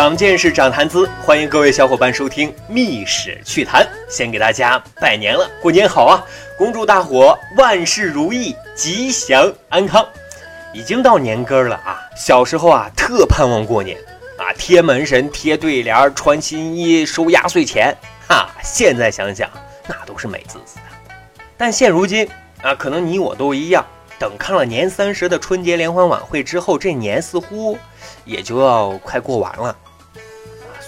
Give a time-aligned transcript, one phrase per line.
[0.00, 3.82] 长见识，长谈资，欢迎各位小伙伴收听《密史趣谈》。
[4.08, 6.24] 先给大家拜年了，过年好啊！
[6.56, 10.02] 恭祝大伙万事如意，吉祥安康。
[10.72, 12.00] 已经到年根儿了啊！
[12.16, 13.94] 小时候啊，特盼望过年
[14.38, 17.94] 啊，贴门神、贴对联、穿新衣、收压岁钱，
[18.26, 18.48] 哈！
[18.62, 19.50] 现在想想，
[19.86, 21.12] 那都是美滋滋的。
[21.58, 22.26] 但现如今
[22.62, 23.84] 啊，可能你我都一样，
[24.18, 27.76] 等看了年三十的春节联欢晚会之后，这年似乎
[28.24, 29.76] 也就要快过完了。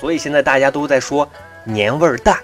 [0.02, 1.30] 所以现在大家都在说
[1.62, 2.37] 年味儿淡，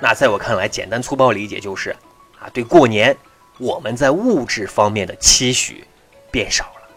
[0.00, 1.94] 那在我看来，简单粗暴理解就是
[2.38, 3.14] 啊，对过年
[3.58, 5.84] 我们在物质方面的期许
[6.30, 6.88] 变少了，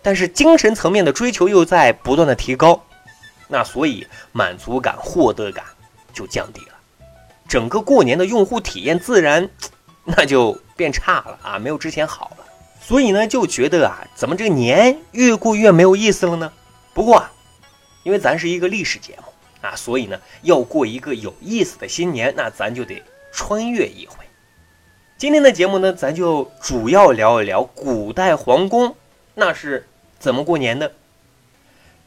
[0.00, 2.80] 但是精神层面的追求又在不断的提高，
[3.48, 5.64] 那所以满足感、获得感
[6.12, 6.74] 就降低了，
[7.48, 9.50] 整个过年的用户体验自然
[10.04, 12.44] 那就变差了啊，没有之前好了。
[12.80, 16.52] 所以呢，就觉得啊，怎么这个年越过越没有意思了呢？
[16.94, 17.26] 不过。
[18.06, 19.24] 因为咱是一个历史节目
[19.66, 24.24] 啊，所以呢，要过一个有意思的新年，那咱就得穿越一回。
[25.18, 28.94] 今天的节目呢，咱就主要聊一聊古代皇宫
[29.34, 29.88] 那是
[30.20, 30.92] 怎么过年的。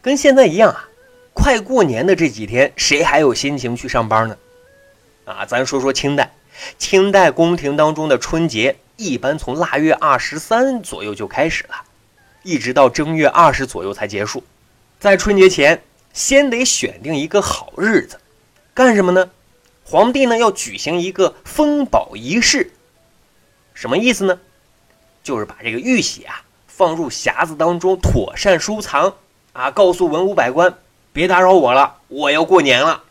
[0.02, 0.88] 跟现在一样啊，
[1.34, 4.38] 快过年的这几天，谁还有心情去上班呢？
[5.26, 6.32] 啊，咱说说清代，
[6.78, 11.76] 清代宫廷当中的春节，一般从腊月二十三左右就开始了，
[12.44, 14.42] 一直到正月二十左右才结束。
[14.98, 15.82] 在春节前。
[16.14, 18.20] 先得选定一个好日子，
[18.74, 19.30] 干什么呢？
[19.84, 22.72] 皇帝呢要举行一个封宝仪式，
[23.74, 24.40] 什么意思呢？
[25.24, 29.16] 就是把这个玉玺啊放入匣子当中，妥善收藏
[29.54, 30.78] 啊，告诉文武百官
[31.12, 33.04] 别打扰我了，我要过年了。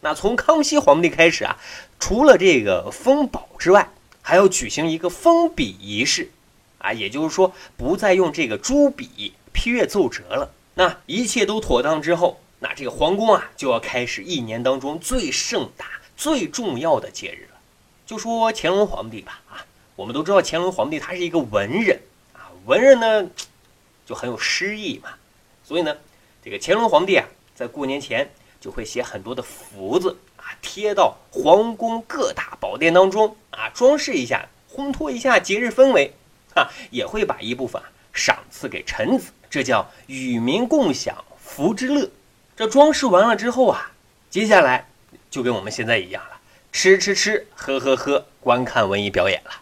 [0.00, 1.56] 那从康熙皇帝开始啊，
[1.98, 3.88] 除了这个封宝之外，
[4.20, 6.30] 还要举行一个封笔仪式
[6.78, 10.50] 啊，也就是说不再用这个朱笔批阅奏折了。
[10.74, 15.86] 那一切都妥当之后，那这个皇宫啊就要开始一年当中最盛大、
[16.16, 17.60] 最重要的节日了。
[18.04, 19.64] 就说乾隆皇帝吧，啊，
[19.94, 22.00] 我们都知道乾隆皇帝他是一个文人
[22.32, 23.30] 啊，文人呢
[24.04, 25.10] 就很有诗意嘛，
[25.62, 25.96] 所以呢，
[26.42, 27.24] 这个乾隆皇帝啊
[27.54, 28.28] 在过年前
[28.60, 36.12] 就会写很多的福字啊，贴到皇宫各大宝殿当中啊，装饰一下，烘托一下节日氛围
[36.54, 37.80] 啊，也会把一部分
[38.12, 39.30] 赏赐给臣子。
[39.54, 42.10] 这叫与民共享福之乐。
[42.56, 43.92] 这装饰完了之后啊，
[44.28, 44.88] 接下来
[45.30, 46.40] 就跟我们现在一样了，
[46.72, 49.52] 吃吃吃，喝喝喝，观看文艺表演了。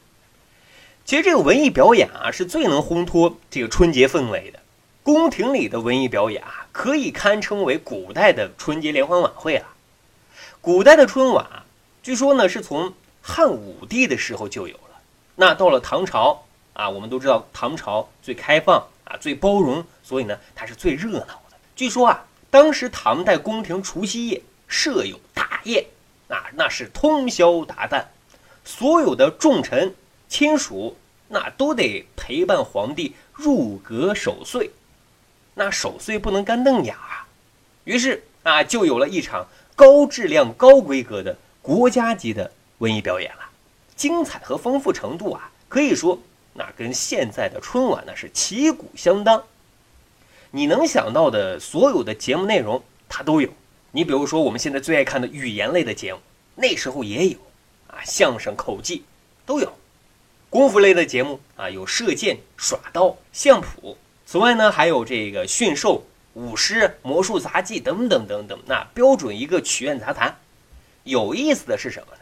[1.05, 4.61] 其实这个文艺表演啊，是最能烘托这个春节氛围的。
[5.03, 9.67] 宫廷里的文艺表演啊，可以堪称为古代的春节联欢晚会了。
[10.63, 11.65] 古代的春晚，
[12.03, 15.03] 据说呢是从汉武帝的时候就有了。
[15.37, 19.17] 那到了唐朝啊，我们都知道唐朝最开放啊。
[19.21, 21.57] 最包容，所以呢，它是最热闹的。
[21.77, 25.85] 据说啊，当时唐代宫廷除夕夜设有大宴，
[26.29, 28.05] 啊，那是通宵达旦，
[28.65, 29.95] 所有的重臣
[30.29, 30.97] 亲属
[31.29, 34.71] 那都得陪伴皇帝入阁守岁，
[35.55, 37.27] 那守岁不能干瞪眼啊。
[37.85, 39.47] 于是啊，就有了一场
[39.77, 43.51] 高质量、高规格的国家级的文艺表演了，
[43.95, 46.19] 精彩和丰富程度啊，可以说。
[46.55, 49.43] 那跟现在的春晚呢是旗鼓相当，
[50.51, 53.49] 你能想到的所有的节目内容它都有。
[53.91, 56.21] 你比如说我们现在最爱看的语言类的节目，
[56.55, 57.39] 那时候也有
[57.89, 59.05] 啊，相声、口技
[59.45, 59.73] 都有。
[60.51, 63.97] 功夫类的节目啊，有射箭、耍刀、相扑。
[64.27, 66.05] 此外呢，还有这个驯兽、
[66.35, 68.59] 舞狮、魔术、杂技等等等等。
[68.67, 70.39] 那标准一个曲苑杂谈。
[71.05, 72.22] 有意思的是什么呢？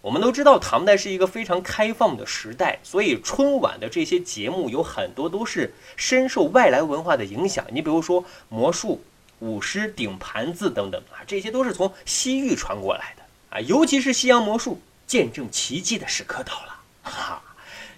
[0.00, 7.66] 我们都知道，唐代是一个非常开放的时代，所以春晚的这些节目有很多都是深受外来文化的影响。
[7.72, 9.02] 你比如说魔术、
[9.40, 13.60] 舞狮、顶盘子等等啊，这些都是从西域传过来的啊。
[13.62, 17.42] 尤其是西洋魔术，见证奇迹的时刻到了，哈，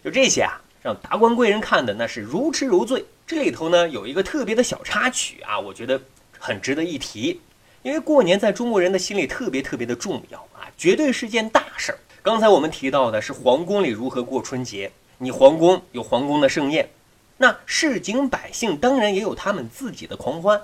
[0.03, 3.05] 就这些啊，让达官贵人看的那是如痴如醉。
[3.27, 6.01] 这里头呢有一个特别的小插曲啊，我觉得
[6.39, 7.41] 很值得一提，
[7.83, 10.69] 因为过年在中国人的心里特别特别的重要啊。
[10.77, 11.99] 绝对是件大事儿。
[12.23, 16.89] 刚才我们提到的是皇宫里如何过春节，你皇宫有皇宫的盛宴，
[17.37, 20.61] 那市井百姓当然也有他们自己的狂欢。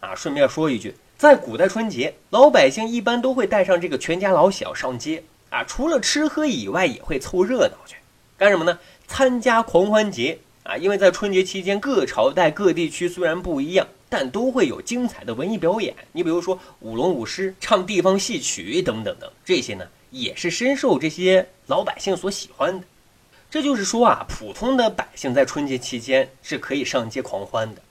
[0.00, 7.96] 啊，顺便说一句，在古代春节，老百姓一般都会带上这个全家老小上街啊，除了吃喝以外，也会凑热闹去，
[8.36, 8.78] 干什么呢？
[9.06, 10.76] 参加狂欢节啊！
[10.76, 15.94] 因为在春节期间，各朝代、各地区虽然不一样，但都会有精彩的文艺表演。
[16.12, 22.86] 你比如说舞龙舞狮、唱地方戏曲等等等，这些呢也是深受这些老百姓所喜欢的。
[23.50, 27.82] 这就是说啊，普通的百姓在春节期间是可以上街狂欢的。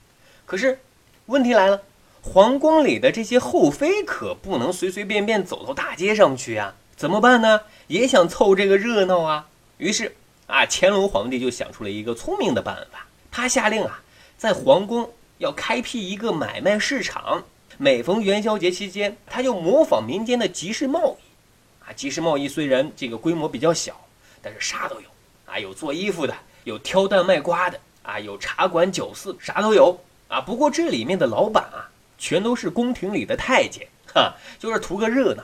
[0.45, 0.79] 可是
[1.27, 1.81] 问题来了。
[2.19, 6.75] 皇宫里的这些后妃可不能随随便便走到大街上去啊！
[6.97, 7.61] 怎么办呢？
[7.87, 9.47] 也想凑这个热闹啊！
[9.77, 10.13] 于是
[10.45, 13.07] 啊，乾隆皇帝就想出了一个聪明的办法。
[13.31, 14.03] 他下令啊，
[14.37, 17.43] 在皇宫要开辟一个买卖市场。
[17.77, 21.85] 每逢元宵节期间，他就模仿民间的集市贸易。
[21.87, 24.07] 啊，集市贸易虽然这个规模比较小，
[24.41, 25.07] 但是啥都有
[25.45, 30.41] 啊，有做衣服的，有挑担卖瓜的，啊，有茶馆酒肆，啥都有啊。
[30.41, 31.91] 不过这里面的老板啊。
[32.19, 35.43] 全都是宫廷里的太监，哈，就是图个热闹。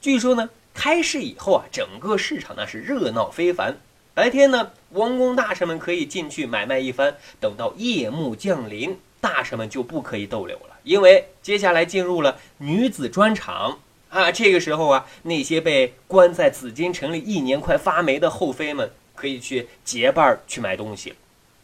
[0.00, 3.76] 据说呢，开市以后啊，整个市场那是热闹非凡。
[4.14, 7.16] 白天呢，王公大臣们可以进去买卖一番。
[7.40, 13.78] 等到夜幕降临，大臣们就不可以逗留了，因为接下来进入了女子专场
[14.10, 14.30] 啊。
[14.30, 21.14] 这个时候啊，那些被关在紫禁城里一年快发霉的后妃们，可以去结伴去买东西。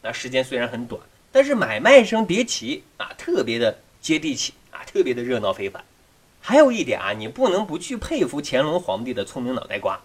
[0.01, 0.99] 那时间虽然很短，
[1.31, 3.77] 但是买卖声别起啊，特别的。
[4.01, 5.83] 接地气啊，特别的热闹非凡。
[6.41, 10.01] 还有一点啊，你不能不去佩服乾隆皇帝的聪明脑袋瓜，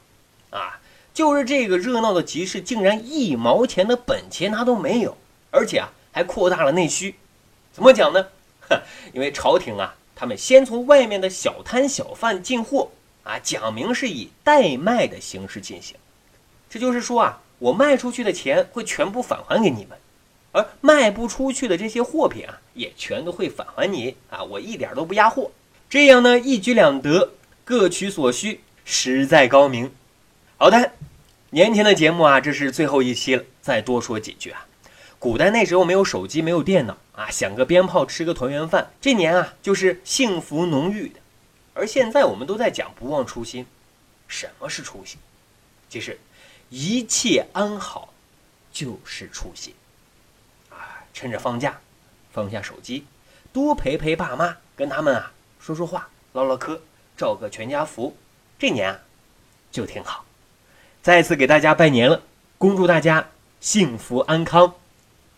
[0.51, 0.79] 啊，
[1.15, 5.17] 就是这个热闹的集市竟然一毛钱的本钱他都没有，
[5.51, 7.15] 而且啊还扩大了内需。
[7.77, 8.27] 怎么讲呢？
[8.71, 8.81] 哼，
[9.13, 12.91] 因为朝廷啊，他们先从外面的小摊小贩进货
[13.23, 15.95] 啊，讲明是以代卖的形式进行。
[16.71, 19.99] 这就是说啊，我卖出去的钱会全部返还给你们。
[20.53, 24.43] 而卖不出去的这些货品啊，也全都会返还你啊！
[24.43, 25.51] 我一点都不压货，
[25.91, 27.33] 这样呢一举两得，
[27.63, 29.93] 各取所需，实在高明。
[30.57, 30.93] 好的，
[31.51, 34.67] 年前的节目啊，这是最后一期了，再多说几句啊。
[35.27, 41.19] 古代那时候没有手机，没有电脑啊，响个鞭炮，吃个团圆饭，这年啊就是幸福浓郁的。
[41.75, 43.67] 而现在我们都在讲不忘初心，
[44.29, 45.19] 什么是初心？
[45.89, 46.17] 其实
[46.69, 48.15] 一切安好
[48.73, 49.75] 就是初心。
[50.71, 51.81] 啊趁着放假，
[52.31, 53.05] 放下手机，
[53.53, 56.81] 多陪陪爸妈，跟他们啊说说话，唠唠嗑，
[57.17, 58.17] 照个全家福，
[58.61, 59.01] 这年啊
[59.73, 60.25] 就挺好。
[61.03, 62.23] 再次给大家拜年了，
[62.59, 63.29] 恭祝大家
[63.61, 64.73] 幸福安康，